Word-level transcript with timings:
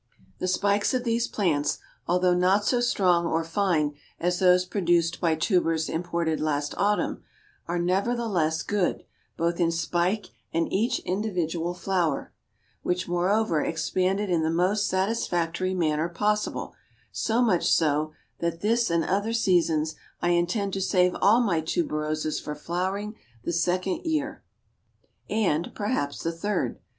The 0.39 0.47
spikes 0.47 0.95
of 0.95 1.03
these 1.03 1.27
plants, 1.27 1.77
although 2.07 2.33
not 2.33 2.65
so 2.65 2.79
strong 2.81 3.27
or 3.27 3.43
fine 3.43 3.93
as 4.19 4.39
those 4.39 4.65
produced 4.65 5.21
by 5.21 5.35
tubers 5.35 5.87
imported 5.89 6.39
last 6.39 6.73
autumn, 6.75 7.21
are 7.67 7.77
nevertheless 7.77 8.63
good, 8.63 9.05
both 9.37 9.59
in 9.59 9.69
spike 9.71 10.29
and 10.51 10.73
each 10.73 10.97
individual 11.01 11.75
flower, 11.75 12.33
which, 12.81 13.07
moreover, 13.07 13.61
expanded 13.61 14.31
in 14.31 14.41
the 14.41 14.49
most 14.49 14.87
satisfactory 14.87 15.75
manner 15.75 16.09
possible, 16.09 16.73
so 17.11 17.39
much 17.43 17.71
so, 17.71 18.11
that 18.39 18.61
this 18.61 18.89
and 18.89 19.03
other 19.05 19.33
seasons 19.33 19.93
I 20.19 20.29
intend 20.29 20.73
to 20.73 20.81
save 20.81 21.15
all 21.21 21.41
my 21.41 21.61
tuberoses 21.61 22.39
for 22.41 22.55
flowering 22.55 23.17
the 23.43 23.53
second 23.53 24.03
year, 24.07 24.41
and 25.29 25.71
perhaps 25.75 26.23
the 26.23 26.31
third. 26.31 26.79